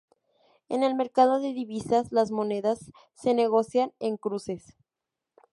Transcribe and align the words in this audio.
En 0.67 0.81
el 0.81 0.95
mercado 0.95 1.39
de 1.39 1.53
divisas, 1.53 2.11
las 2.11 2.31
monedas 2.31 2.91
se 3.13 3.35
negocian 3.35 3.93
en 3.99 4.17
cruces. 4.17 4.75